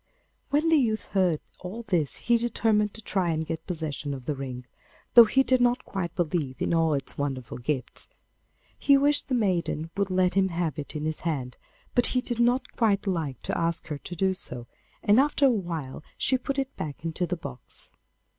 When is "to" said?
2.95-3.03, 13.43-13.55, 13.99-14.15